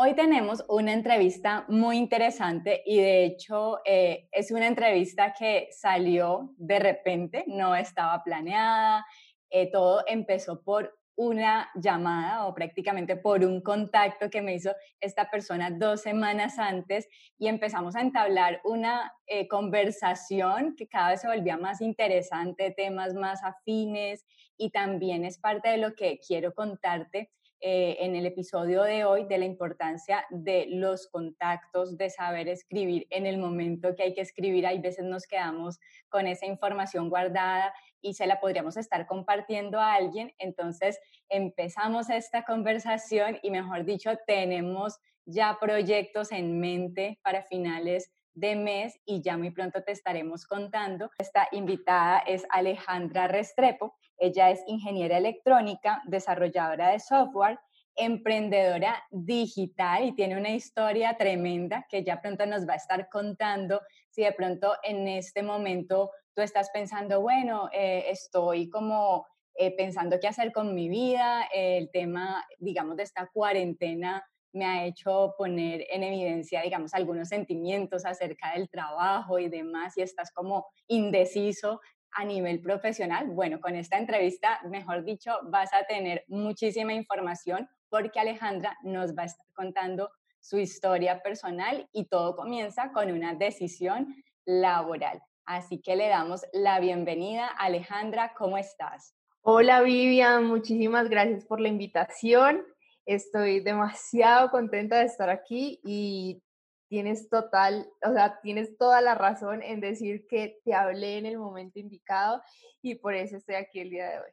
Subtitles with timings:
[0.00, 6.54] Hoy tenemos una entrevista muy interesante y de hecho eh, es una entrevista que salió
[6.56, 9.04] de repente, no estaba planeada,
[9.50, 14.70] eh, todo empezó por una llamada o prácticamente por un contacto que me hizo
[15.00, 21.22] esta persona dos semanas antes y empezamos a entablar una eh, conversación que cada vez
[21.22, 24.24] se volvía más interesante, temas más afines
[24.56, 29.24] y también es parte de lo que quiero contarte eh, en el episodio de hoy
[29.24, 34.20] de la importancia de los contactos, de saber escribir en el momento que hay que
[34.20, 34.66] escribir.
[34.66, 39.94] Hay veces nos quedamos con esa información guardada y se la podríamos estar compartiendo a
[39.94, 40.32] alguien.
[40.38, 48.56] Entonces empezamos esta conversación y mejor dicho, tenemos ya proyectos en mente para finales de
[48.56, 51.10] mes y ya muy pronto te estaremos contando.
[51.18, 53.94] Esta invitada es Alejandra Restrepo.
[54.16, 57.58] Ella es ingeniera electrónica, desarrolladora de software,
[57.96, 63.80] emprendedora digital y tiene una historia tremenda que ya pronto nos va a estar contando.
[64.10, 70.18] Si de pronto en este momento tú estás pensando, bueno, eh, estoy como eh, pensando
[70.20, 74.24] qué hacer con mi vida, el tema, digamos, de esta cuarentena
[74.58, 80.02] me ha hecho poner en evidencia, digamos, algunos sentimientos acerca del trabajo y demás, y
[80.02, 81.80] estás como indeciso
[82.12, 83.28] a nivel profesional.
[83.28, 89.22] Bueno, con esta entrevista, mejor dicho, vas a tener muchísima información porque Alejandra nos va
[89.22, 90.10] a estar contando
[90.40, 94.14] su historia personal y todo comienza con una decisión
[94.44, 95.22] laboral.
[95.44, 97.46] Así que le damos la bienvenida.
[97.46, 99.14] Alejandra, ¿cómo estás?
[99.42, 102.64] Hola Vivian, muchísimas gracias por la invitación.
[103.08, 106.42] Estoy demasiado contenta de estar aquí y
[106.90, 111.38] tienes total, o sea, tienes toda la razón en decir que te hablé en el
[111.38, 112.42] momento indicado
[112.82, 114.30] y por eso estoy aquí el día de hoy.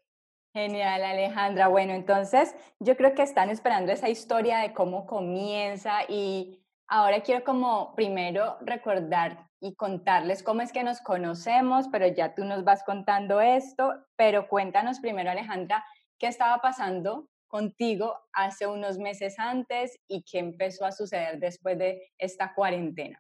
[0.54, 1.70] Genial, Alejandra.
[1.70, 7.46] Bueno, entonces yo creo que están esperando esa historia de cómo comienza y ahora quiero
[7.46, 12.84] como primero recordar y contarles cómo es que nos conocemos, pero ya tú nos vas
[12.84, 15.82] contando esto, pero cuéntanos primero, Alejandra,
[16.20, 22.12] qué estaba pasando contigo hace unos meses antes y qué empezó a suceder después de
[22.18, 23.18] esta cuarentena.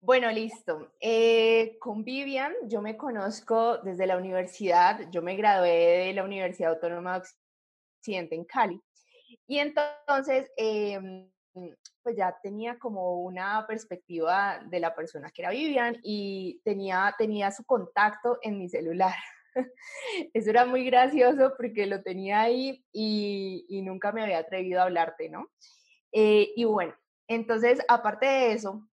[0.00, 0.92] Bueno, listo.
[0.98, 6.72] Eh, con Vivian, yo me conozco desde la universidad, yo me gradué de la Universidad
[6.72, 7.28] Autónoma de
[8.00, 8.82] Occidente en Cali.
[9.46, 11.30] Y entonces, em,
[12.02, 17.52] pues ya tenía como una perspectiva de la persona que era Vivian y tenía, tenía
[17.52, 19.14] su contacto en mi celular.
[20.34, 25.28] Eso era muy gracioso porque lo tenía ahí y, nunca me había atrevido a hablarte,
[25.28, 25.48] ¿no?
[26.12, 26.94] Eh, y bueno,
[27.28, 28.86] entonces, aparte de eso,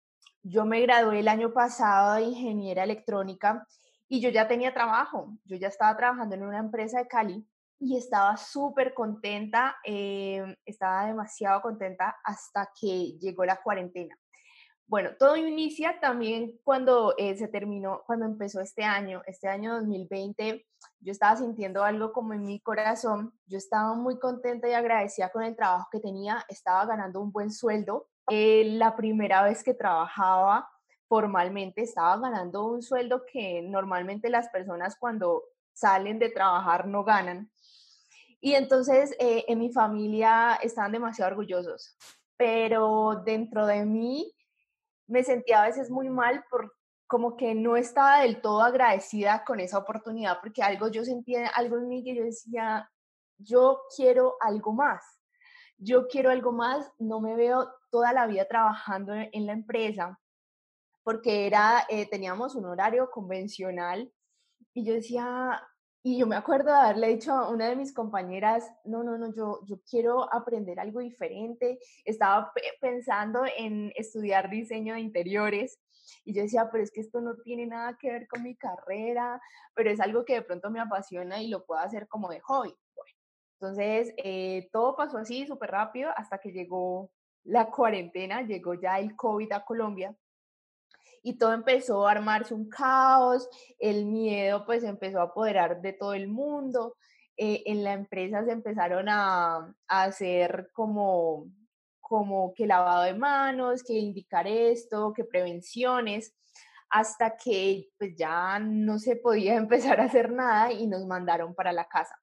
[0.42, 3.66] yo me gradué el año pasado de ingeniera electrónica
[4.08, 7.46] y yo ya tenía trabajo, yo ya estaba trabajando en una empresa de Cali
[7.78, 14.18] y estaba súper contenta, eh, estaba demasiado contenta hasta que llegó la cuarentena.
[14.92, 20.66] Bueno, todo inicia también cuando eh, se terminó, cuando empezó este año, este año 2020,
[21.00, 25.44] yo estaba sintiendo algo como en mi corazón, yo estaba muy contenta y agradecida con
[25.44, 28.10] el trabajo que tenía, estaba ganando un buen sueldo.
[28.30, 30.68] Eh, la primera vez que trabajaba
[31.08, 37.50] formalmente estaba ganando un sueldo que normalmente las personas cuando salen de trabajar no ganan.
[38.42, 41.96] Y entonces eh, en mi familia estaban demasiado orgullosos,
[42.36, 44.34] pero dentro de mí
[45.12, 46.74] me sentía a veces muy mal por
[47.06, 51.76] como que no estaba del todo agradecida con esa oportunidad, porque algo yo sentía, algo
[51.76, 52.90] en mí que yo decía,
[53.36, 55.04] yo quiero algo más,
[55.76, 60.18] yo quiero algo más, no me veo toda la vida trabajando en la empresa,
[61.02, 64.10] porque era, eh, teníamos un horario convencional
[64.72, 65.62] y yo decía,
[66.04, 69.32] y yo me acuerdo de haberle dicho a una de mis compañeras, no, no, no,
[69.32, 71.78] yo, yo quiero aprender algo diferente.
[72.04, 75.78] Estaba pensando en estudiar diseño de interiores
[76.24, 79.40] y yo decía, pero es que esto no tiene nada que ver con mi carrera,
[79.74, 82.74] pero es algo que de pronto me apasiona y lo puedo hacer como de hobby.
[83.60, 87.12] Entonces eh, todo pasó así súper rápido hasta que llegó
[87.44, 90.16] la cuarentena, llegó ya el COVID a Colombia
[91.22, 93.48] y todo empezó a armarse un caos,
[93.78, 96.96] el miedo pues empezó a apoderar de todo el mundo,
[97.36, 101.46] eh, en la empresa se empezaron a, hacer como
[102.00, 106.34] como que lavado de manos, que indicar esto, que prevenciones,
[106.90, 111.72] hasta que pues ya no se podía empezar a hacer nada y nos mandaron para
[111.72, 112.14] la casa.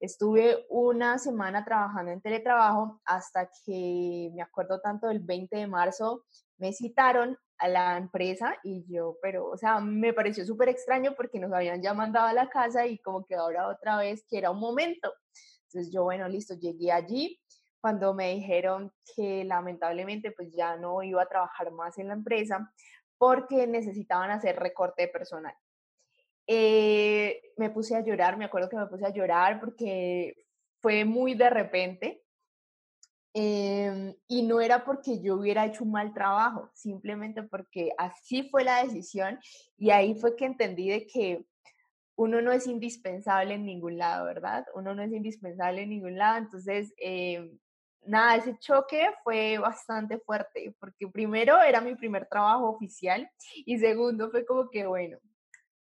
[0.00, 6.24] Estuve una semana trabajando en teletrabajo hasta que me acuerdo tanto del 20 de marzo,
[6.58, 11.38] me citaron a la empresa y yo, pero, o sea, me pareció súper extraño porque
[11.38, 14.50] nos habían ya mandado a la casa y como que ahora otra vez que era
[14.50, 15.12] un momento.
[15.66, 17.40] Entonces yo, bueno, listo, llegué allí
[17.80, 22.72] cuando me dijeron que lamentablemente pues ya no iba a trabajar más en la empresa
[23.18, 25.54] porque necesitaban hacer recorte de personal.
[26.46, 30.34] Eh, me puse a llorar, me acuerdo que me puse a llorar porque
[30.80, 32.23] fue muy de repente
[33.36, 38.62] Em, y no era porque yo hubiera hecho un mal trabajo, simplemente porque así fue
[38.62, 39.40] la decisión
[39.76, 41.44] y ahí fue que entendí de que
[42.16, 44.66] uno no es indispensable en ningún lado, ¿verdad?
[44.74, 47.58] Uno no es indispensable en ningún lado, entonces, em,
[48.06, 53.28] nada, ese choque fue bastante fuerte, porque primero era mi primer trabajo oficial
[53.66, 55.18] y segundo fue como que, bueno,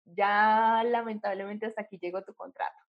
[0.06, 2.85] ya lamentablemente hasta aquí llegó tu contrato.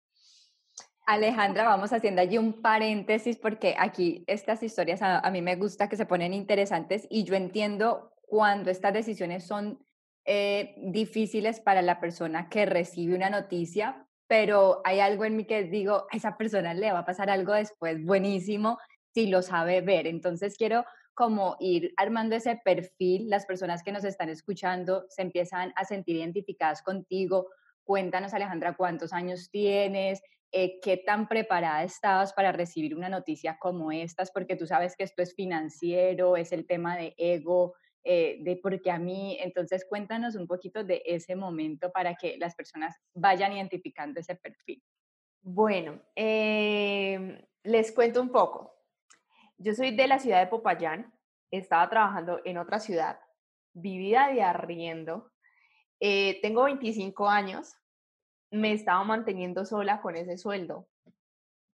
[1.05, 5.97] Alejandra, vamos haciendo allí un paréntesis porque aquí estas historias a, mí me gusta que
[5.97, 9.85] se ponen interesantes y yo entiendo cuando estas decisiones son
[10.25, 15.63] eh, difíciles para la persona que recibe una noticia, pero hay algo en mí que
[15.63, 18.79] digo, a esa persona le va a pasar algo después buenísimo
[19.13, 20.07] si lo sabe ver.
[20.07, 25.73] Entonces quiero como ir armando ese perfil, las personas que nos están escuchando se empiezan
[25.75, 27.49] a sentir identificadas contigo.
[27.83, 30.21] Cuéntanos, Alejandra, cuántos años tienes,
[30.55, 35.03] eh, qué tan preparada estabas para recibir una noticia como estas, porque tú sabes que
[35.03, 37.73] esto es financiero, es el tema de ego,
[38.03, 42.53] eh, de porque a mí, entonces cuéntanos un poquito de ese momento para que las
[42.53, 44.83] personas vayan identificando ese perfil.
[45.41, 48.75] Bueno, em, les cuento un poco.
[49.57, 51.11] Yo soy de la ciudad de Popayán,
[51.49, 53.19] estaba trabajando en otra ciudad,
[53.73, 55.31] vivía de arriendo,
[55.99, 57.75] eh, tengo 25 años,
[58.53, 60.87] me estaba manteniendo sola con ese sueldo.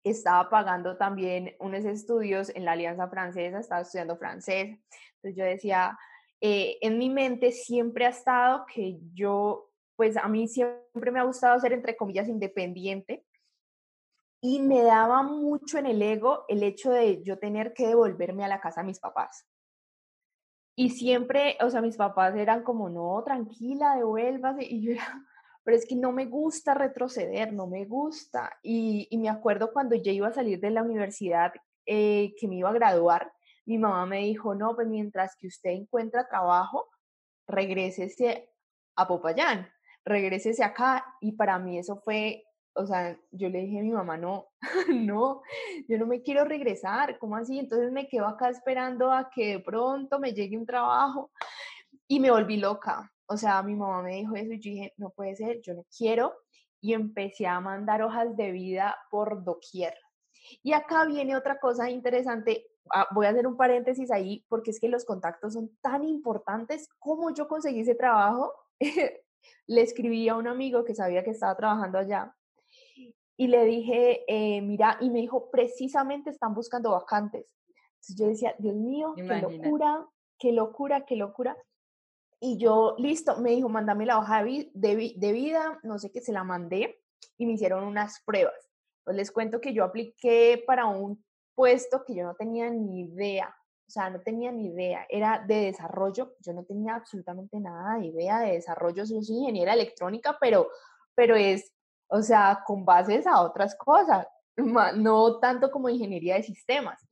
[0.03, 4.79] Estaba pagando también unos estudios en la Alianza Francesa, estaba estudiando francés.
[5.15, 5.97] Entonces yo decía,
[6.39, 11.24] eh, en mi mente siempre ha estado que yo, pues a mí siempre me ha
[11.24, 13.25] gustado ser, entre comillas, independiente.
[14.39, 18.47] Y me daba mucho en el ego el hecho de yo tener que devolverme a
[18.47, 19.47] la casa a mis papás.
[20.75, 24.62] Y siempre, o sea, mis papás eran como, no, tranquila, devuélvase.
[24.69, 25.25] Y yo era,
[25.68, 28.58] pero es que no me gusta retroceder, no me gusta.
[28.64, 31.52] Y, me acuerdo cuando ya iba a salir de la universidad,
[31.86, 33.34] eh, que me iba a graduar,
[33.66, 36.88] mi mamá me dijo, no, pues mientras que usted encuentra trabajo,
[37.48, 38.50] regrésese
[38.96, 39.68] a Popayán,
[40.06, 41.04] regrésese acá.
[41.19, 44.48] Y para mí eso fue, o sea, yo le dije a mi mamá, no,
[44.88, 45.42] no,
[45.90, 47.60] yo no me quiero regresar, ¿cómo así?
[47.60, 51.30] Entonces me quedo acá esperando a que de pronto me llegue un trabajo
[52.08, 53.12] y me volví loca.
[53.27, 55.85] O sea, mi mamá me dijo eso y yo dije, no puede ser, yo no
[55.95, 56.33] quiero.
[56.81, 59.95] Y empecé a mandar hojas de vida por doquier.
[60.63, 62.68] Y acá viene otra cosa interesante.
[62.94, 66.88] Ah, voy a hacer un paréntesis ahí porque es que los contactos son tan importantes.
[67.00, 68.53] como yo conseguí ese trabajo?
[69.68, 72.33] le escribí a un amigo que sabía que estaba trabajando allá
[73.38, 77.45] y le dije, eh, mira, y me dijo, precisamente están buscando vacantes.
[77.68, 80.07] Entonces yo decía, Dios mío, qué locura,
[80.39, 81.56] qué locura, qué locura.
[82.39, 86.44] Y yo, listo, me dijo, mándame la hoja de, vida, no sé qué, se la
[86.44, 87.02] mandé
[87.38, 88.69] y me hicieron unas pruebas.
[89.04, 91.23] Pues les cuento que yo apliqué para un
[91.56, 93.56] puesto que yo no tenía ni idea,
[93.88, 98.07] o sea, no tenía ni idea, era de desarrollo, yo no tenía absolutamente nada de
[98.07, 100.69] idea de desarrollo, soy ingeniera electrónica, pero,
[101.16, 101.73] pero es,
[102.09, 107.06] o sea, con bases a otras cosas, no tanto como ingeniería de sistemas.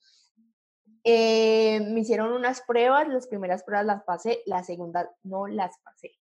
[1.07, 6.17] Eh, me hicieron unas pruebas, las primeras pruebas las pasé, la segunda no las pasé.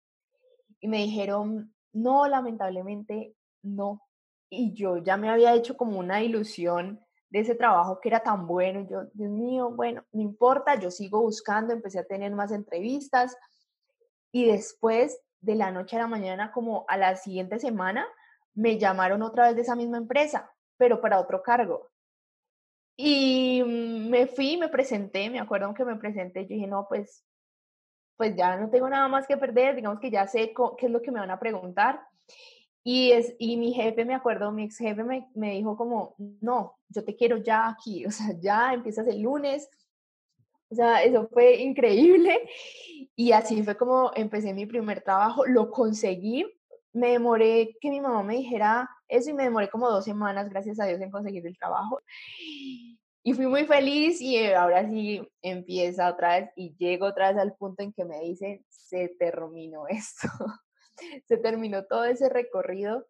[0.80, 4.02] Y me dijeron, no, lamentablemente no.
[4.50, 8.48] Y yo ya me había hecho como una ilusión de ese trabajo que era tan
[8.48, 8.82] bueno.
[8.90, 13.38] Yo, Dios mío, bueno, no importa, yo sigo buscando, empecé a tener más entrevistas.
[14.32, 18.08] Y después, de la noche a la mañana, como a la siguiente semana,
[18.56, 21.91] me llamaron otra vez de esa misma empresa, pero para otro cargo.
[22.96, 27.26] Y me fui, me presenté, me acuerdo que me presenté, yo dije, no, pues,
[28.18, 31.02] pues ya no tengo nada más que perder, digamos que ya sé qué es lo
[31.02, 32.02] que me van a preguntar.
[32.84, 36.78] Y, es, y mi jefe, me acuerdo, mi ex jefe me, me dijo como, no,
[36.90, 39.70] yo te quiero ya aquí, o sea, ya empiezas el lunes.
[40.70, 42.40] O sea, eso fue increíble.
[43.14, 46.46] Y así fue como empecé mi primer trabajo, lo conseguí.
[46.94, 50.80] Me demoré que mi mamá me dijera eso y me demoré como dos semanas, gracias
[50.80, 52.02] a Dios, en conseguir el trabajo.
[53.24, 57.54] Y fui muy feliz y ahora sí empieza otra vez y llego otra vez al
[57.54, 60.28] punto en que me dicen, se terminó esto,
[61.28, 63.06] se terminó todo ese recorrido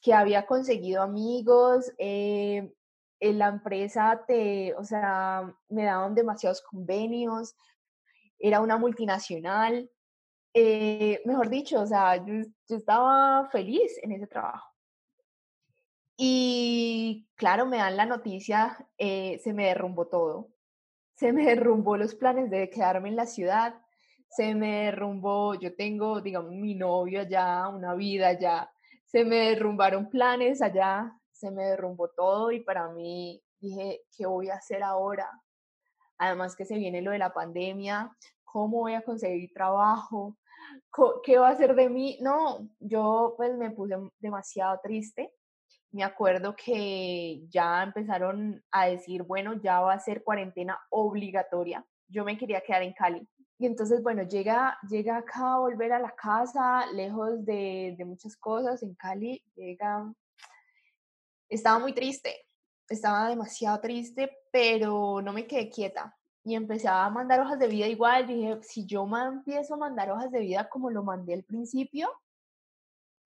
[0.00, 2.72] que había conseguido amigos, eh,
[3.20, 7.54] en la empresa te, o sea, me daban demasiados convenios,
[8.38, 9.90] era una multinacional,
[10.54, 12.34] eh, mejor dicho, o sea, yo,
[12.68, 14.67] estaba feliz en ese trabajo.
[16.20, 20.48] Y claro, me dan la noticia, eh, se me derrumbó todo.
[21.14, 23.80] Se me derrumbó los planes de quedarme en la ciudad,
[24.28, 28.68] se me derrumbó, yo tengo, digamos, mi novio allá, una vida allá,
[29.06, 34.50] se me derrumbaron planes allá, se me derrumbó todo y para mí dije, ¿qué voy
[34.50, 35.30] a hacer ahora?
[36.18, 38.10] Además que se viene lo de la pandemia,
[38.44, 40.36] ¿cómo voy a conseguir trabajo?
[41.22, 42.18] ¿Qué va a hacer de mí?
[42.20, 45.32] No, yo pues me puse demasiado triste.
[45.90, 51.84] Me acuerdo que ya empezaron a decir, bueno, ya va a ser cuarentena obligatoria.
[52.08, 53.26] Yo me quería quedar en Cali.
[53.58, 58.36] Y entonces, bueno, llega, llega acá a volver a la casa, lejos de, de muchas
[58.36, 60.12] cosas en Cali, llega...
[61.48, 62.46] Estaba muy triste,
[62.88, 66.14] estaba demasiado triste, pero no me quedé quieta
[66.48, 68.26] y empecé a mandar hojas de vida igual.
[68.26, 72.10] Dije, si yo empiezo a mandar hojas de vida como lo mandé al principio,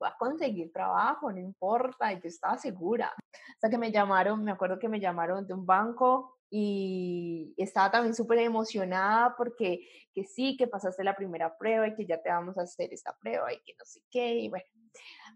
[0.04, 2.12] a conseguir trabajo, no importa.
[2.12, 3.12] Y yo estaba segura.
[3.54, 8.14] Hasta que me llamaron, me acuerdo que me llamaron de un banco y estaba también
[8.14, 12.59] súper emocionada porque que sí, que pasaste la primera prueba y que ya te vamos
[12.59, 14.35] a hacer esta prueba y que no sé qué.
[14.35, 14.66] Y bueno,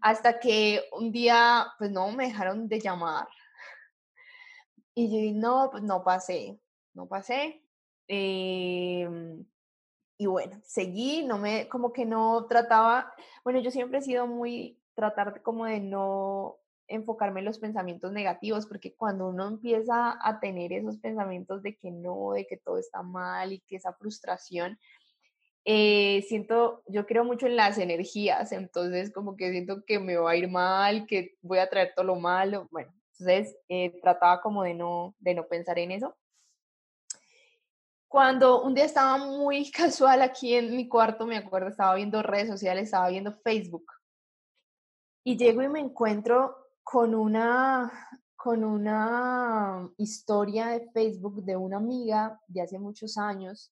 [0.01, 3.27] hasta que un día, pues no, me dejaron de llamar.
[4.93, 6.59] Y yo dije, no, pues no pasé,
[6.93, 7.63] no pasé.
[8.07, 9.45] Em,
[10.17, 14.79] y bueno, seguí, no me, como que no trataba, bueno, yo siempre he sido muy,
[14.95, 16.57] tratar como de no
[16.87, 21.91] enfocarme en los pensamientos negativos, porque cuando uno empieza a tener esos pensamientos de que
[21.91, 24.79] no, de que todo está mal y que esa frustración,
[25.65, 30.31] eh, siento, yo creo mucho en las energías, entonces como que siento que me va
[30.31, 34.63] a ir mal, que voy a traer todo lo malo, bueno, entonces eh, trataba como
[34.63, 36.15] de no, de no pensar en eso
[38.17, 42.47] cuando un día estaba muy casual aquí en mi cuarto, me acuerdo, estaba viendo redes
[42.47, 43.85] sociales, estaba viendo Facebook.
[45.23, 47.91] Y llego y me encuentro con una,
[48.35, 53.71] con una historia de Facebook de una amiga de hace muchos años,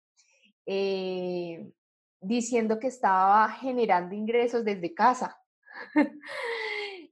[0.67, 1.73] eh,
[2.21, 5.37] diciendo que estaba generando ingresos desde casa.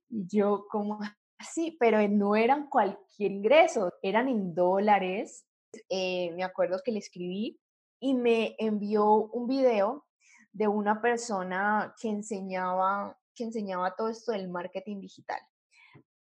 [0.08, 1.00] yo como
[1.38, 5.44] así, pero no eran cualquier ingreso, eran en dólares,
[5.88, 7.58] eh, me acuerdo que le escribí
[8.00, 10.06] y me envió un video
[10.52, 15.40] de una persona que enseñaba, que enseñaba todo esto del marketing digital.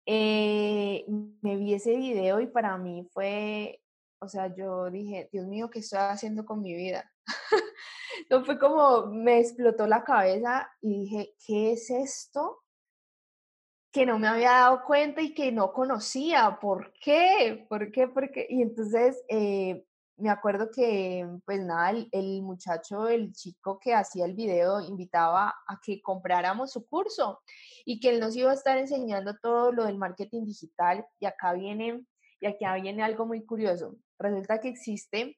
[0.06, 1.06] Eh,
[1.42, 3.82] me vi ese video y para mí fue,
[4.20, 7.12] o sea, yo dije, Dios mío, ¿qué estoy haciendo con mi vida?
[8.30, 12.63] no fue como, me explotó la cabeza y dije, ¿qué es esto?
[13.94, 16.58] Que no me había dado cuenta y que no conocía.
[16.60, 17.66] ¿Por qué?
[17.70, 18.08] ¿Por qué?
[18.08, 18.48] ¿Por qué?
[18.50, 19.86] Y entonces eh,
[20.18, 25.80] me acuerdo que, pues nada, el, muchacho, el chico que hacía el video, invitaba a
[25.80, 27.44] que compráramos su curso
[27.86, 31.06] y que él nos iba a estar enseñando todo lo del marketing digital.
[31.20, 32.04] Y acá viene,
[32.40, 33.96] y acá viene algo muy curioso.
[34.18, 35.38] Resulta que existe,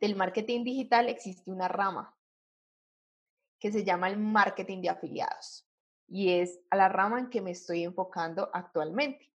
[0.00, 2.12] del marketing digital existe una rama
[3.60, 5.65] que se llama el marketing de afiliados
[6.08, 9.30] y es a la rama en que me estoy enfocando actualmente.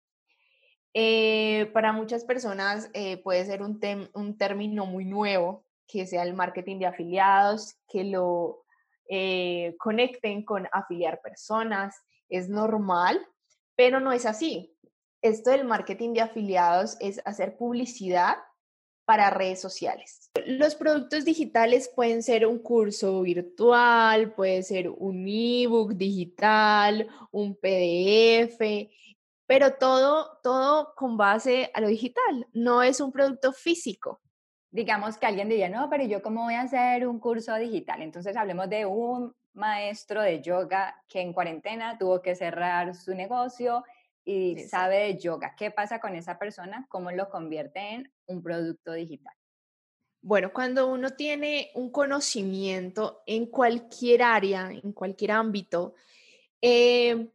[0.94, 3.80] Eh, para muchas personas eh, puede ser un,
[4.14, 8.64] un, término muy nuevo, que sea el marketing de afiliados, que lo
[9.08, 11.96] eh, conecten con afiliar personas,
[12.28, 13.26] es normal,
[13.74, 14.76] pero no es así.
[15.22, 18.36] Esto del marketing de afiliados es hacer publicidad
[19.08, 20.30] para redes sociales.
[20.44, 28.60] Los productos digitales pueden ser un curso virtual, puede ser un ebook digital, un PDF,
[29.46, 34.20] pero todo, todo con base a lo digital, no es un producto físico.
[34.70, 38.02] Digamos que alguien diría, no, pero yo cómo voy a hacer un curso digital.
[38.02, 43.84] Entonces hablemos de un maestro de yoga que en cuarentena tuvo que cerrar su negocio
[44.22, 45.54] y sabe de yoga.
[45.56, 46.84] ¿Qué pasa con esa persona?
[46.90, 49.34] ¿Cómo lo convierte en un producto digital?
[50.20, 55.94] Bueno, cuando uno tiene un conocimiento en cualquier área, en cualquier ámbito,
[56.60, 57.30] eh,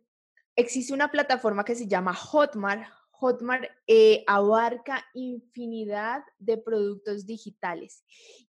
[0.55, 2.87] existe una plataforma que se llama Hotmart.
[3.23, 8.03] Hotmart eh, abarca infinidad de productos digitales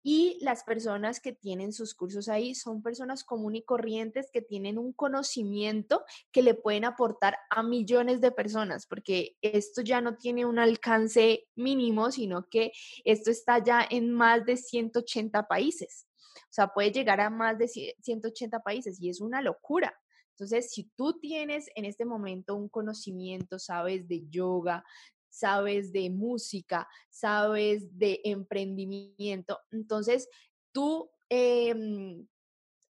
[0.04, 4.78] y las personas que tienen sus cursos ahí son personas comunes y corrientes que tienen
[4.78, 10.46] un conocimiento que le pueden aportar a millones de personas, porque esto ya no tiene
[10.46, 12.72] un alcance mínimo, sino que
[13.06, 16.06] esto está ya en más de 180 países.
[16.44, 20.00] O sea, puede llegar a más de 180 países y es una locura.
[20.40, 24.86] Entonces, si tú tienes en este momento un conocimiento, sabes de yoga,
[25.28, 30.30] sabes de música, sabes de emprendimiento, entonces
[30.72, 32.26] tú em,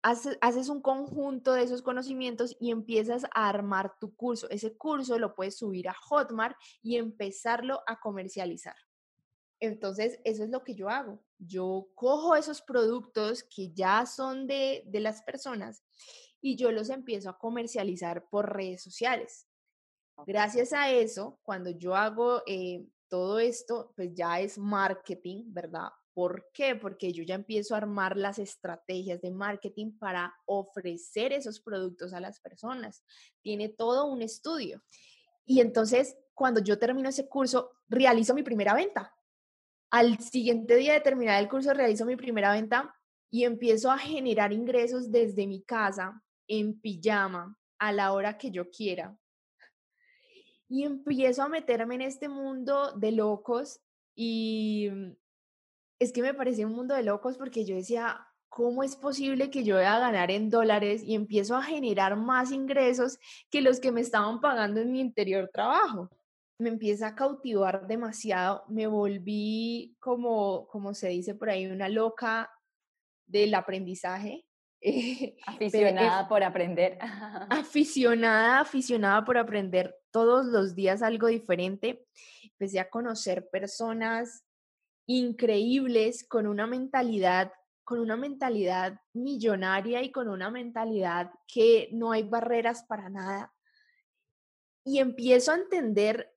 [0.02, 4.49] haces, un conjunto de esos conocimientos y empiezas a armar tu curso.
[4.50, 8.76] Ese curso lo puedes subir a Hotmart y empezarlo a comercializar.
[9.59, 11.25] Entonces, eso es lo que yo hago.
[11.38, 15.83] Yo cojo esos productos que ya son de, de las personas
[16.40, 19.47] y yo los empiezo a comercializar por redes sociales.
[20.26, 25.88] Gracias a eso, cuando yo hago eh, todo esto, pues ya es marketing, ¿verdad?
[26.12, 26.75] ¿Por qué?
[26.75, 32.21] Porque yo ya empiezo a armar las estrategias de marketing para ofrecer esos productos a
[32.21, 33.04] las personas.
[33.40, 34.83] Tiene todo un estudio.
[35.47, 39.14] Y entonces, cuando yo termino ese curso, realizo mi primera venta.
[39.90, 42.92] Al siguiente día de terminar el curso, realizo mi primera venta
[43.30, 48.71] y empiezo a generar ingresos desde mi casa en pijama a la hora que yo
[48.71, 49.17] quiera.
[50.69, 53.81] Y empiezo a meterme en este mundo de locos
[54.14, 55.12] y mm,
[56.00, 59.64] es que me parecía un mundo de locos porque yo decía, ¿cómo es posible que
[59.64, 63.19] yo voy a ganar en dólares y empiezo a generar más ingresos
[63.50, 66.11] que los que me estaban pagando en mi interior trabajo?
[66.59, 72.50] Me empieza a cautivar demasiado, me volví como, como se dice por ahí, una loca
[73.26, 74.48] del aprendizaje
[74.80, 76.99] eh, aficionada por aprender.
[77.50, 82.06] aficionada, aficionada por aprender todos los días algo diferente.
[82.42, 84.44] Empecé a conocer personas
[85.06, 87.52] increíbles con una mentalidad
[87.88, 93.54] con una mentalidad millonaria y con una mentalidad que no hay barreras para nada.
[94.85, 96.37] Y empiezo a entender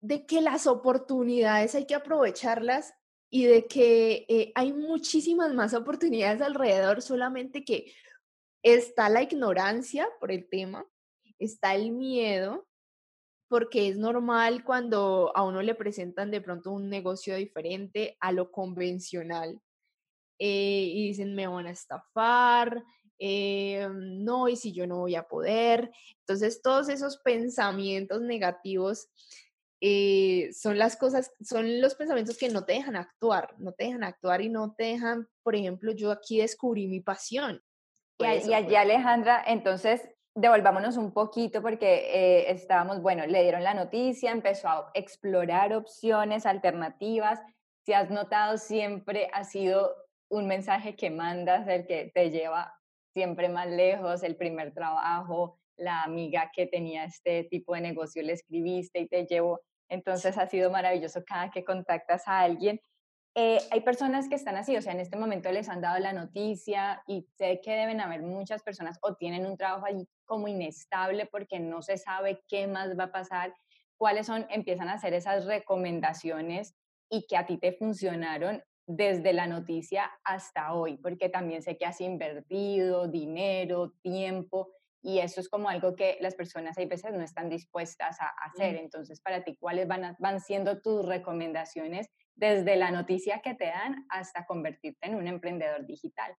[0.00, 2.94] de que las oportunidades hay que aprovecharlas
[3.30, 7.92] y de que eh, hay muchísimas más oportunidades alrededor, solamente que
[8.62, 10.86] está la ignorancia por el tema,
[11.38, 12.66] está el miedo,
[13.48, 18.50] porque es normal cuando a uno le presentan de pronto un negocio diferente a lo
[18.50, 19.60] convencional
[20.38, 22.84] eh, y dicen me van a estafar,
[23.18, 25.90] eh, no, y si yo no voy a poder.
[26.20, 29.08] Entonces todos esos pensamientos negativos
[29.80, 34.04] eh, son las cosas, son los pensamientos que no te dejan actuar, no te dejan
[34.04, 37.62] actuar y no te dejan, por ejemplo, yo aquí descubrí mi pasión.
[38.18, 40.02] Y, allí, Alejandra, entonces
[40.34, 46.44] devolvámonos un poquito porque eh, estábamos, bueno, le dieron la noticia, empezó a explorar opciones
[46.44, 47.40] alternativas.
[47.84, 49.94] Si has notado, siempre ha sido
[50.28, 52.74] un mensaje que mandas, el que te lleva
[53.14, 58.32] siempre más lejos, el primer trabajo, la amiga que tenía este tipo de negocio le
[58.32, 59.60] escribiste y te llevó.
[59.88, 62.80] Entonces ha sido maravilloso cada que contactas a alguien.
[63.34, 66.12] Eh, hay personas que están así, o sea, en este momento les han dado la
[66.12, 71.26] noticia y sé que deben haber muchas personas o tienen un trabajo allí como inestable
[71.26, 73.54] porque no se sabe qué más va a pasar,
[73.96, 76.74] cuáles son, empiezan a hacer esas recomendaciones
[77.08, 81.84] y que a ti te funcionaron desde la noticia hasta hoy, porque también sé que
[81.84, 84.72] has invertido dinero, tiempo
[85.02, 88.76] y eso es como algo que las personas a veces no están dispuestas a hacer.
[88.76, 94.06] Entonces, para ti, ¿cuáles van, van siendo tus recomendaciones desde la noticia que te dan
[94.08, 96.34] hasta convertirte en un emprendedor digital?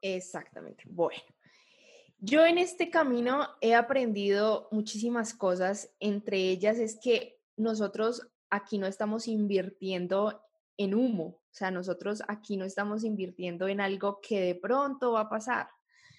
[0.00, 0.84] Exactamente.
[0.86, 1.20] Bueno,
[2.18, 5.92] yo en este camino he aprendido muchísimas cosas.
[5.98, 10.42] Entre ellas es que nosotros aquí no estamos invirtiendo
[10.76, 11.24] en humo.
[11.24, 15.68] O sea, nosotros aquí no estamos invirtiendo en algo que de pronto va a pasar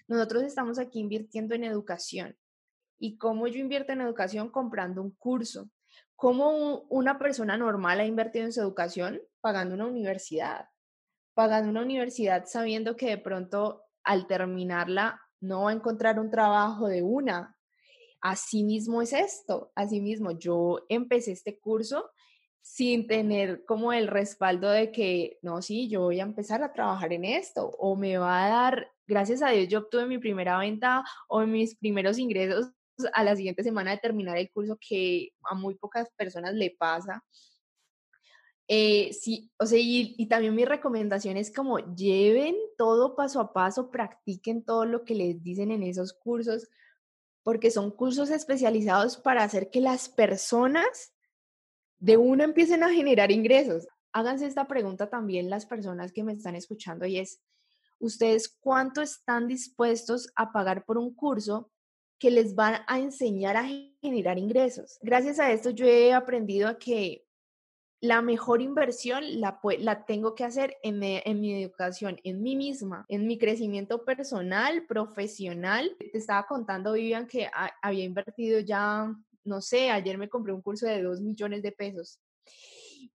[0.09, 2.35] nosotros estamos aquí invirtiendo en educación.
[2.97, 4.49] ¿Y cómo yo invierto en educación?
[4.49, 5.69] Comprando un curso.
[6.15, 9.21] ¿Cómo una persona normal ha invertido en su educación?
[9.39, 10.65] Pagando una universidad.
[11.35, 16.87] Pagando una universidad sabiendo que de pronto al terminarla no va a encontrar un trabajo
[16.87, 17.55] de una.
[18.19, 19.71] Así mismo es esto.
[19.75, 22.09] Así mismo, yo empecé este curso
[22.61, 27.13] sin tener como el respaldo de que, no, sí, yo voy a empezar a trabajar
[27.13, 31.03] en esto o me va a dar gracias a Dios yo obtuve mi primera venta
[31.27, 32.71] o mis primeros ingresos
[33.13, 37.23] a la siguiente semana de terminar el curso que a muy pocas personas le pasa.
[38.67, 43.51] Eh, sí, o sea, y, y, también mi recomendación es como lleven todo paso a
[43.51, 46.69] paso, practiquen todo lo que les dicen en esos cursos,
[47.41, 51.13] porque son cursos especializados para hacer que las personas
[51.97, 53.87] de una empiecen a generar ingresos.
[54.11, 57.41] Háganse esta pregunta también las personas que me están escuchando y es,
[57.99, 61.71] ¿ustedes cuánto están dispuestos a pagar por un curso
[62.19, 63.67] que les va a enseñar a
[64.01, 64.97] generar ingresos?
[65.01, 67.25] Gracias a esto yo he aprendido a que
[68.01, 73.05] la mejor inversión la, la tengo que hacer en, en, mi educación, en mí misma,
[73.09, 75.95] en mi crecimiento personal, profesional.
[75.99, 77.49] Te estaba contando, Vivian, que
[77.81, 82.19] había invertido ya, no sé, ayer me compré un curso de dos millones de pesos.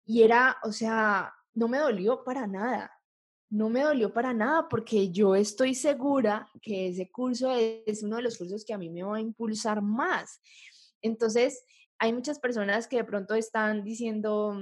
[0.05, 2.91] Y era, o sea, no me dolió para nada.
[3.53, 8.23] No me dolió para nada porque yo estoy segura que ese curso es uno de
[8.23, 10.41] los cursos que a mí me va a impulsar más.
[11.03, 11.63] Entonces,
[11.99, 14.57] hay muchas personas que de pronto están diciendo,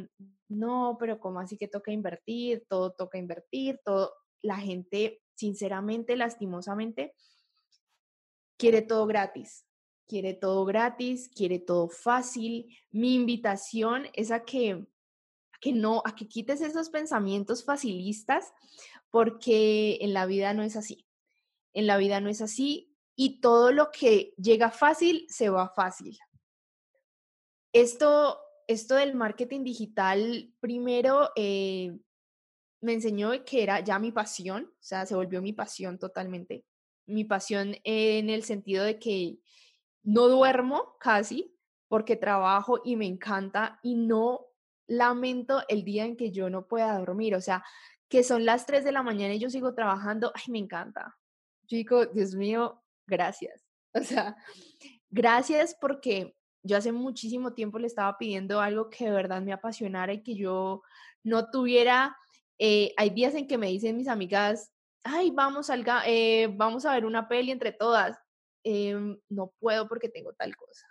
[0.50, 2.66] no, pero ¿cómo así que toca invertir?
[2.68, 4.12] Todo toca invertir, todo.
[4.42, 7.14] La gente, sinceramente, lastimosamente,
[8.58, 9.66] quiere todo gratis.
[10.06, 12.78] Quiere todo gratis, quiere todo fácil.
[12.90, 14.86] Mi invitación es a que,
[15.62, 18.52] que no, a que quites esos pensamientos facilistas,
[19.12, 21.08] porque en la vida no es así.
[21.74, 26.18] En la vida no es así y todo lo que llega fácil se va fácil.
[27.72, 31.98] Esto, esto del marketing digital, primero eh,
[32.82, 36.66] me enseñó que era ya mi pasión, o sea, se volvió mi pasión totalmente.
[37.06, 39.38] Mi pasión en el sentido de que
[40.04, 41.56] no duermo casi
[41.88, 44.51] porque trabajo y me encanta y no
[44.92, 47.36] lamento el día en que yo no pueda dormir.
[47.36, 47.64] O sea,
[48.10, 51.18] que son las 3 de la mañana y yo sigo trabajando, ay, me encanta.
[51.66, 53.66] Chico, Dios mío, gracias.
[53.94, 54.38] O sea,
[55.10, 60.14] gracias porque yo hace muchísimo tiempo le estaba pidiendo algo que de verdad me apasionara
[60.14, 60.82] y que yo
[61.24, 62.16] no tuviera,
[62.58, 64.72] eh, hay días en que me dicen mis amigas,
[65.04, 68.18] ay, vamos, salga, eh, vamos a ver una peli entre todas.
[68.64, 70.88] Em, no puedo porque tengo tal cosa.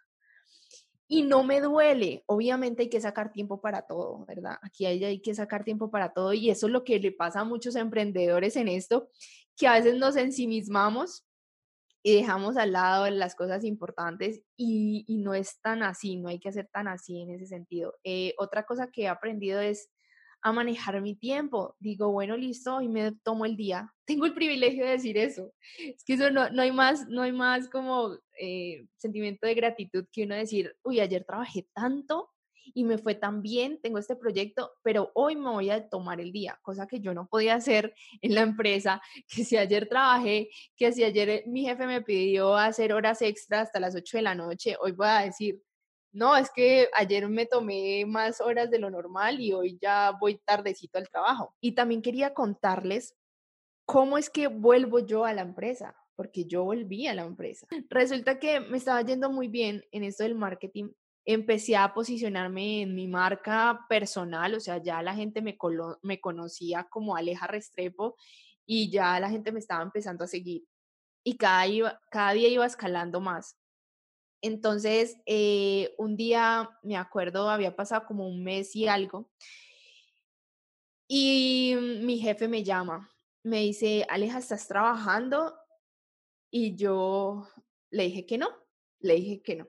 [1.13, 4.59] Y no me duele, obviamente hay que sacar tiempo para todo, ¿verdad?
[4.63, 7.41] Aquí hay, hay que sacar tiempo para todo y eso es lo que le pasa
[7.41, 9.11] a muchos emprendedores en esto,
[9.57, 11.27] que a veces nos ensimismamos
[12.05, 16.49] y dejamos al lado las cosas importantes y, no es tan así, no hay que
[16.49, 17.95] hacer tan así en ese sentido.
[18.05, 19.91] Eh, otra cosa que he aprendido es
[20.43, 21.77] a manejar mi tiempo.
[21.79, 23.93] Digo, bueno, listo, y me tomo el día.
[24.05, 25.53] Tengo el privilegio de decir eso.
[25.79, 30.07] Es que eso no, no hay más, no hay más como eh, sentimiento de gratitud
[30.13, 32.31] que uno decir, uy, ayer trabajé tanto
[32.75, 36.33] y me fue tan bien, tengo este proyecto, pero hoy me voy a tomar el
[36.33, 40.93] día, cosa que yo no podía hacer en la empresa, que si ayer trabajé, que
[40.93, 44.35] si ayer eh, mi jefe me pidió hacer horas extras hasta las 8 de la
[44.35, 45.61] noche, hoy voy a decir,
[46.13, 50.39] no, es que ayer me tomé más horas de lo normal y hoy ya voy
[50.45, 51.55] tardecito al trabajo.
[51.61, 53.17] Y también quería contarles
[53.85, 57.67] cómo es que vuelvo yo a la empresa, porque yo volví a la empresa.
[57.89, 60.91] Resulta que me estaba yendo muy bien en esto del marketing
[61.27, 65.57] empecé a posicionarme en mi marca personal, o sea, ya la gente me,
[66.03, 68.17] me conocía como Aleja Restrepo
[68.67, 70.65] y ya la gente me estaba empezando a seguir
[71.25, 73.57] y cada, cada día iba escalando más.
[74.43, 79.31] Entonces, eh, un día, me acuerdo, había pasado como un mes y algo,
[81.13, 83.11] y mi jefe me llama,
[83.43, 85.57] me dice, Aleja, ¿estás trabajando?
[86.51, 87.49] Y yo
[87.91, 88.49] le dije que no,
[89.01, 89.69] le dije que no.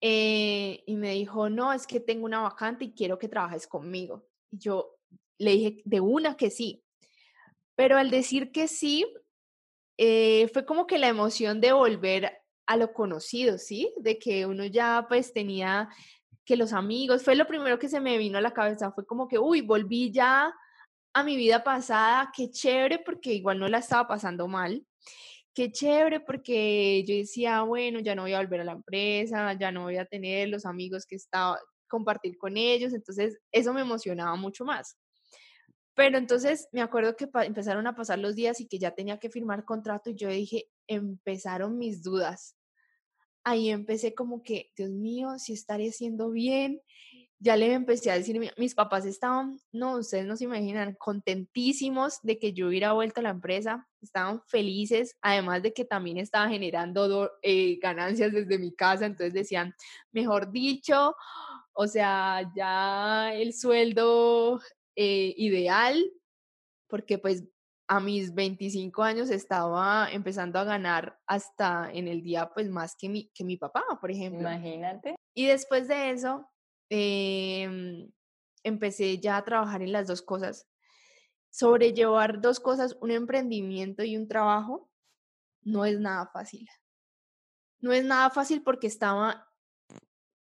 [0.00, 4.28] Eh, y me dijo, no, es que tengo una vacante y quiero que trabajes conmigo.
[4.50, 4.96] Y yo
[5.38, 6.84] le dije de una que sí.
[7.74, 9.04] Pero al decir que sí,
[9.98, 13.92] eh, fue como que la emoción de volver a lo conocido, ¿sí?
[13.98, 15.88] De que uno ya pues tenía
[16.44, 19.28] que los amigos, fue lo primero que se me vino a la cabeza, fue como
[19.28, 20.54] que, uy, volví ya
[21.14, 24.84] a mi vida pasada, qué chévere, porque igual no la estaba pasando mal
[25.56, 29.72] qué chévere porque yo decía, bueno, ya no voy a volver a la empresa, ya
[29.72, 34.36] no voy a tener los amigos que estaba compartir con ellos, entonces eso me emocionaba
[34.36, 34.98] mucho más.
[35.94, 39.30] Pero entonces me acuerdo que empezaron a pasar los días y que ya tenía que
[39.30, 42.55] firmar contrato y yo dije, empezaron mis dudas.
[43.48, 46.82] Ahí empecé como que, Dios mío, si estaré haciendo bien,
[47.38, 52.40] ya le empecé a decir, mis papás estaban, no, ustedes no se imaginan, contentísimos de
[52.40, 57.30] que yo hubiera vuelto a la empresa, estaban felices, además de que también estaba generando
[57.40, 59.72] eh, ganancias desde mi casa, entonces decían,
[60.10, 61.14] mejor dicho,
[61.72, 64.60] o sea, ya el sueldo
[64.96, 66.04] eh, ideal,
[66.88, 67.44] porque pues
[67.88, 73.08] a mis 25 años estaba empezando a ganar hasta en el día pues más que
[73.08, 74.40] mi, que mi papá, por ejemplo.
[74.40, 75.16] Imagínate.
[75.34, 76.48] Y después de eso,
[76.88, 78.12] Em,
[78.62, 80.68] empecé ya a trabajar en las dos cosas.
[81.50, 84.90] Sobrellevar dos cosas, un emprendimiento y un trabajo,
[85.62, 86.68] no es nada fácil.
[87.80, 89.48] No es nada fácil porque estaba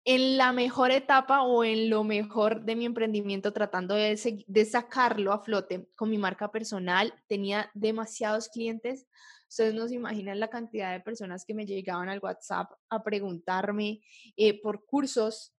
[0.08, 5.42] en la mejor etapa o en lo mejor de mi emprendimiento, tratando de, sacarlo a
[5.42, 9.08] flote con mi marca personal, tenía demasiados clientes.
[9.48, 14.00] Ustedes no se imaginan la cantidad de personas que me llegaban al WhatsApp a preguntarme
[14.36, 15.52] eh, por cursos,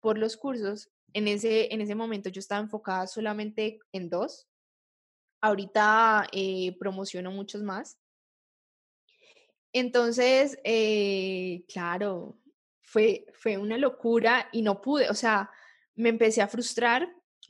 [0.00, 0.90] por los cursos.
[1.12, 4.48] En ese, en ese momento yo estaba enfocada solamente en dos.
[5.42, 7.98] Ahorita eh, promociono muchos más.
[9.74, 12.38] Entonces, eh, claro,
[12.92, 15.50] fue, fue una locura y no pude, o sea,
[15.94, 17.08] me empecé a frustrar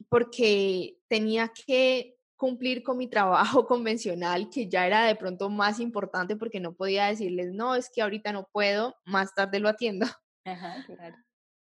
[0.08, 6.36] porque tenía que cumplir con mi trabajo convencional, que ya era de pronto más importante
[6.36, 10.06] porque no podía decirles, no, es que ahorita no puedo, más tarde lo atiendo.
[10.44, 11.16] Ajá, claro.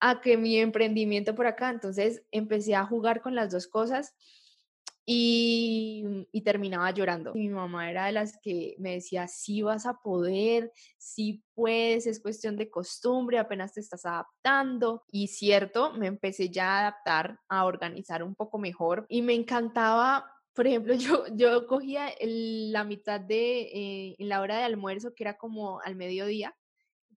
[0.01, 4.13] A que mi emprendimiento por acá, entonces empecé a jugar con las dos cosas
[5.05, 7.33] y, terminaba llorando.
[7.33, 12.19] mi mamá era de las que me decía, sí vas a poder, sí puedes, es
[12.19, 15.03] cuestión de costumbre, apenas te estás adaptando.
[15.11, 20.29] Y cierto, me empecé ya a adaptar, a organizar un poco mejor y me encantaba.
[20.53, 25.37] Por ejemplo, yo, yo cogía la mitad de, eh, la hora de almuerzo, que era
[25.37, 26.55] como al mediodía,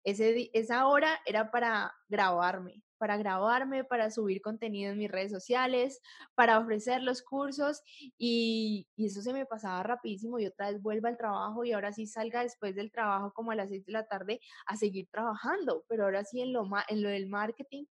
[0.03, 6.01] ese, esa hora era para grabarme, para grabarme, para subir contenido en mis redes sociales,
[6.35, 7.81] para ofrecer los cursos
[8.17, 12.07] y, eso se me pasaba rapidísimo y otra vez vuelva al trabajo y ahora sí
[12.07, 16.05] salga después del trabajo como a las 6 de la tarde a seguir trabajando, pero
[16.05, 17.85] ahora sí en lo, en lo del marketing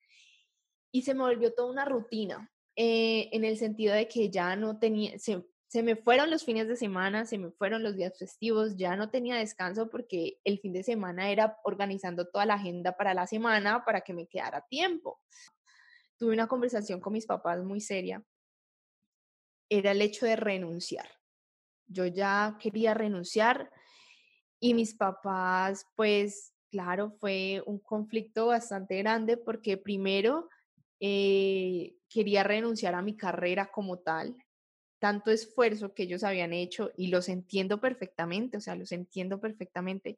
[0.92, 2.50] y se me volvió toda una rutina.
[2.74, 6.68] Eh, en el sentido de que ya no tenía, se, se me fueron los fines
[6.68, 10.74] de semana, se me fueron los días festivos, ya no tenía descanso porque el fin
[10.74, 15.18] de semana era organizando toda la agenda para la semana para que me quedara tiempo.
[16.18, 18.22] Tuve una conversación con mis papás muy seria.
[19.70, 21.08] Era el hecho de renunciar.
[21.86, 23.70] Yo ya quería renunciar
[24.60, 30.50] y mis papás, pues claro, fue un conflicto bastante grande porque primero
[31.00, 34.36] eh, quería renunciar a mi carrera como tal,
[35.02, 40.16] tanto esfuerzo que ellos habían hecho y los entiendo perfectamente, o sea, los entiendo perfectamente.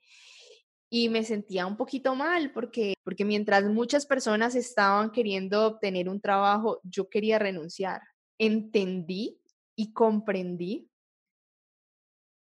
[0.90, 6.20] Y me sentía un poquito mal porque, porque mientras muchas personas estaban queriendo obtener un
[6.20, 8.03] trabajo, yo quería renunciar.
[8.37, 9.40] Entendí
[9.75, 10.90] y comprendí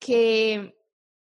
[0.01, 0.79] que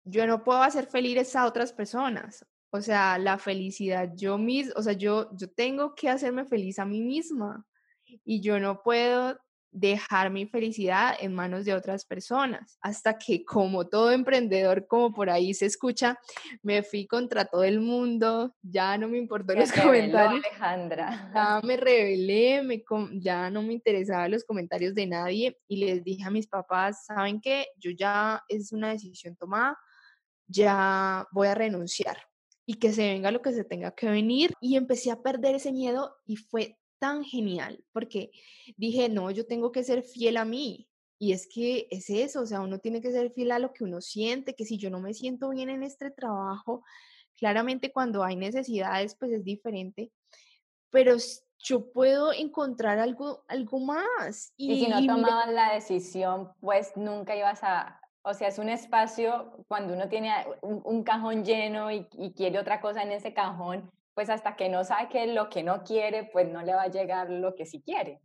[0.04, 2.44] yo no puedo hacer felices a otras personas.
[2.68, 6.84] O sea, la felicidad yo misma, o sea, yo, yo tengo que hacerme feliz a
[6.84, 7.66] mí misma
[8.22, 9.40] y yo no puedo
[9.76, 12.78] dejar mi felicidad en manos de otras personas.
[12.80, 16.18] Hasta que como todo emprendedor, como por ahí se escucha,
[16.62, 20.42] me fui contra todo el mundo, ya no me importó los comentarios.
[20.44, 21.30] Alejandra.
[21.34, 22.82] Ya me rebelé, me,
[23.20, 27.40] ya no me interesaban los comentarios de nadie y les dije a mis papás, ¿saben
[27.40, 27.66] qué?
[27.76, 29.78] Yo ya es una decisión tomada,
[30.46, 32.16] ya voy a renunciar
[32.64, 34.54] y que se venga lo que se tenga que venir.
[34.60, 38.30] Y empecé a perder ese miedo y fue tan genial, porque
[38.76, 40.88] dije, no, yo tengo que ser fiel a mí.
[41.18, 43.84] Y es que es eso, o sea, uno tiene que ser fiel a lo que
[43.84, 46.84] uno siente, que si yo no me siento bien en este trabajo,
[47.36, 50.10] claramente cuando hay necesidades, pues es diferente,
[50.90, 51.16] pero
[51.58, 54.52] yo puedo encontrar algo, algo más.
[54.56, 59.64] Y, si no tomabas la decisión, pues nunca ibas a, o sea, es un espacio
[59.68, 64.30] cuando uno tiene un, cajón lleno y, y, quiere otra cosa en ese cajón, pues
[64.30, 67.54] hasta que no saque lo que no quiere, pues no le va a llegar lo
[67.54, 68.18] que sí quiere.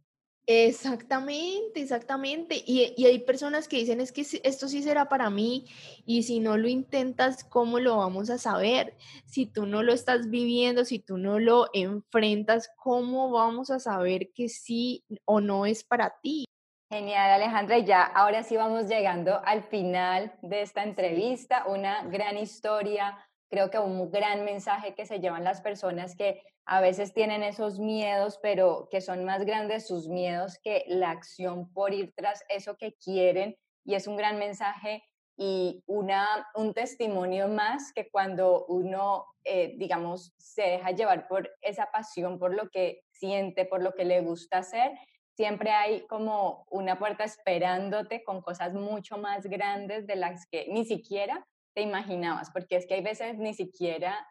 [0.48, 2.56] Exactamente, exactamente.
[2.66, 5.66] Y, y, hay personas que dicen, es que esto sí será para mí
[6.06, 8.96] y si no lo intentas, ¿cómo lo vamos a saber?
[9.26, 14.32] Si tú no lo estás viviendo, si tú no lo enfrentas, ¿cómo vamos a saber
[14.32, 16.46] que sí o no es para ti?
[16.90, 17.78] Genial, Alejandra.
[17.78, 23.18] Y ya ahora sí vamos llegando al final de esta entrevista, una gran historia,
[23.52, 27.80] creo que un gran mensaje que se llevan las personas que a veces tienen esos
[27.80, 32.78] miedos, pero que son más grandes sus miedos que la acción por ir tras eso
[32.78, 33.58] que quieren.
[33.84, 35.04] Y es un gran mensaje
[35.36, 41.92] y una, un testimonio más que cuando uno, eh, digamos, se deja llevar por esa
[41.92, 44.92] pasión, por lo que siente, por lo que le gusta hacer,
[45.36, 50.86] siempre hay como una puerta esperándote con cosas mucho más grandes de las que ni
[50.86, 54.28] siquiera te imaginabas, porque es que hay veces ni siquiera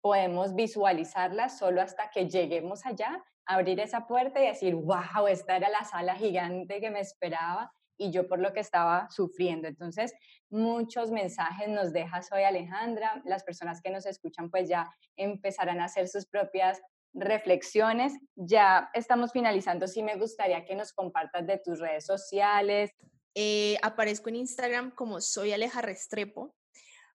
[0.00, 5.68] podemos visualizarlas solo hasta que lleguemos allá, abrir esa puerta y decir, wow, esta era
[5.68, 9.68] la sala gigante que me esperaba y yo por lo que estaba sufriendo.
[9.68, 10.14] Entonces,
[10.48, 13.20] muchos mensajes nos dejas hoy Alejandra.
[13.24, 16.80] Las personas que nos escuchan pues ya empezarán a hacer sus propias
[17.12, 18.14] reflexiones.
[18.36, 19.86] Ya estamos finalizando.
[19.86, 22.90] Sí me gustaría que nos compartas de tus redes sociales.
[23.34, 26.54] Eh, aparezco en Instagram como soy Aleja Restrepo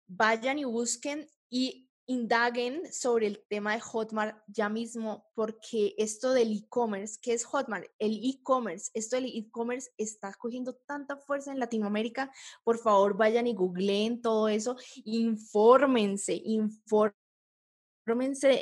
[0.08, 6.52] vayan y busquen y indaguen sobre el tema de Hotmart ya mismo, porque esto del
[6.52, 7.88] e-commerce, ¿qué es Hotmart?
[7.98, 12.32] El e-commerce, esto del e-commerce está cogiendo tanta fuerza en Latinoamérica.
[12.64, 17.16] Por favor, vayan y googleen todo eso, infórmense, infórmense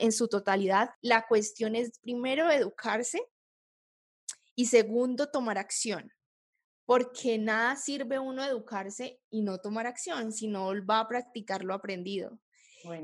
[0.06, 0.92] en su totalidad.
[1.02, 3.22] La cuestión es primero educarse
[4.56, 6.12] y segundo tomar acción
[6.94, 11.74] porque nada sirve uno educarse y no tomar acción, si no va a practicar lo
[11.74, 12.40] aprendido.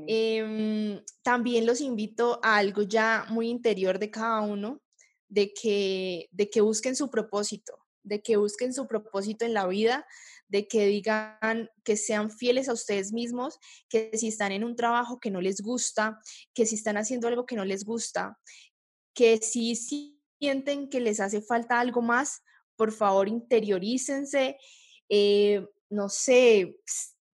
[0.06, 4.80] Em, también los invito a algo ya muy interior de cada uno,
[5.28, 10.06] de que, de que busquen su propósito, de que busquen su propósito en la vida,
[10.46, 15.18] de que digan que sean fieles a ustedes mismos, que si están en un trabajo
[15.18, 16.20] que no les gusta,
[16.54, 18.38] que si están haciendo algo que no les gusta,
[19.14, 22.42] que si sienten que les hace falta algo más,
[22.80, 24.56] por favor interiorícense,
[25.10, 26.78] eh, no sé,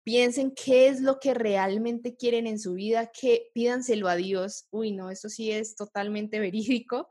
[0.04, 4.68] piensen qué es lo que realmente quieren en su vida, que pídanselo a Dios.
[4.70, 6.38] Uy, no, eso sí es totalmente
[6.78, 7.08] verídico.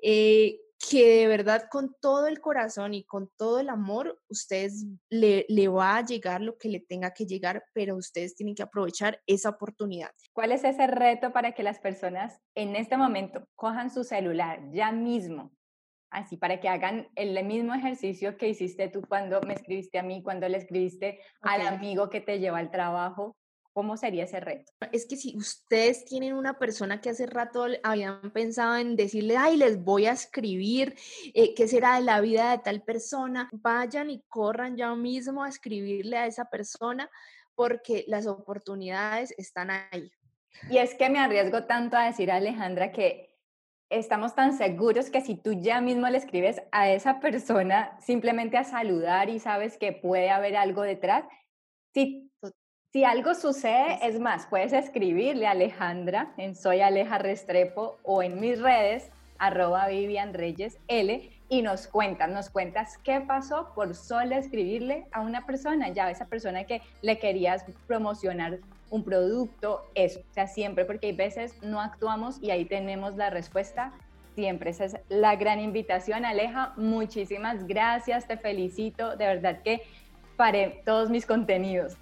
[0.00, 5.44] Eh, que de verdad con todo el corazón y con todo el amor, ustedes le,
[5.48, 9.20] le, va a llegar lo que le tenga que llegar, pero ustedes tienen que aprovechar
[9.26, 10.10] esa oportunidad.
[10.32, 14.92] ¿Cuál es ese reto para que las personas en este momento cojan su celular ya
[14.92, 15.50] mismo
[16.14, 20.22] así para que hagan el mismo ejercicio que hiciste tú cuando me escribiste a mí,
[20.22, 23.36] cuando le escribiste al amigo que te lleva al trabajo.
[23.72, 24.72] ¿Cómo sería ese reto?
[24.92, 29.56] Es que si ustedes tienen una persona que hace rato habían pensado en decirle, ay,
[29.56, 30.94] les voy a escribir,
[31.34, 33.50] eh, ¿qué será de la vida de tal persona?
[33.52, 37.10] Vayan y corran ya mismo a escribirle a esa persona
[37.56, 40.12] porque las oportunidades están ahí.
[40.70, 43.33] Y es que me arriesgo tanto a decir a Alejandra que
[43.90, 48.64] estamos tan seguros que si tú ya mismo le escribes a esa persona simplemente a
[48.64, 51.24] saludar y sabes que puede haber algo detrás,
[51.92, 52.30] si,
[52.92, 58.40] si algo sucede, es más, puedes escribirle a Alejandra en Soy Aleja Restrepo o en
[58.40, 64.34] mis redes, arroba Vivian Reyes L, y nos cuentas, nos cuentas qué pasó por solo
[64.34, 68.58] escribirle a una persona, ya esa persona que le querías promocionar
[68.90, 73.30] un producto, eso, o sea, siempre, porque hay veces no actuamos y ahí tenemos la
[73.30, 73.92] respuesta.
[74.34, 76.24] Siempre, esa es la gran invitación.
[76.24, 79.82] Aleja, muchísimas gracias, te felicito, de verdad que
[80.36, 81.96] paré todos mis contenidos.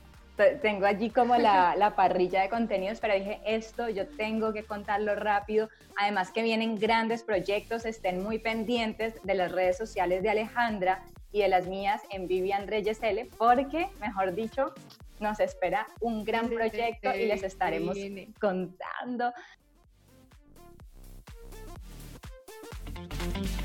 [0.63, 5.15] Tengo allí como la, la parrilla de contenidos, pero dije, esto yo tengo que contarlo
[5.15, 5.69] rápido.
[5.97, 11.41] Además que vienen grandes proyectos, estén muy pendientes de las redes sociales de Alejandra y
[11.41, 14.73] de las mías en Vivian Reyes L, porque, mejor dicho,
[15.19, 17.97] nos espera un gran proyecto y les estaremos
[18.41, 19.33] contando.